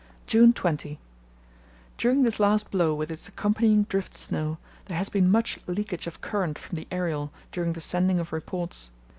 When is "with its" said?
2.95-3.27